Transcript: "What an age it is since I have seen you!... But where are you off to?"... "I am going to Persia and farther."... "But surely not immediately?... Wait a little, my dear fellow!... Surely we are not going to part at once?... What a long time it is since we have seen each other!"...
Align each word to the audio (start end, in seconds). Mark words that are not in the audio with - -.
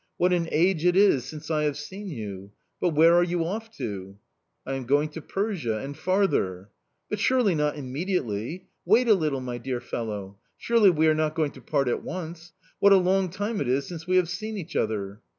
"What 0.17 0.33
an 0.33 0.49
age 0.51 0.83
it 0.83 0.95
is 0.97 1.25
since 1.25 1.51
I 1.51 1.61
have 1.65 1.77
seen 1.77 2.07
you!... 2.09 2.51
But 2.79 2.89
where 2.95 3.13
are 3.13 3.23
you 3.23 3.45
off 3.45 3.69
to?"... 3.77 4.17
"I 4.65 4.73
am 4.73 4.85
going 4.87 5.09
to 5.09 5.21
Persia 5.21 5.77
and 5.77 5.95
farther."... 5.95 6.71
"But 7.07 7.19
surely 7.19 7.53
not 7.53 7.77
immediately?... 7.77 8.65
Wait 8.83 9.07
a 9.07 9.13
little, 9.13 9.41
my 9.41 9.59
dear 9.59 9.79
fellow!... 9.79 10.39
Surely 10.57 10.89
we 10.89 11.05
are 11.07 11.13
not 11.13 11.35
going 11.35 11.51
to 11.51 11.61
part 11.61 11.87
at 11.87 12.01
once?... 12.03 12.51
What 12.79 12.93
a 12.93 12.97
long 12.97 13.29
time 13.29 13.61
it 13.61 13.67
is 13.67 13.85
since 13.85 14.07
we 14.07 14.15
have 14.15 14.27
seen 14.27 14.57
each 14.57 14.75
other!"... 14.75 15.21